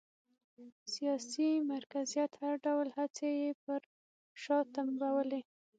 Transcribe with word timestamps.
سیاسي 0.93 1.49
مرکزیت 1.73 2.31
هر 2.41 2.53
ډول 2.65 2.87
هڅې 2.97 3.29
یې 3.41 3.51
پر 3.63 3.79
شا 4.41 4.57
تمبولې 4.75 5.41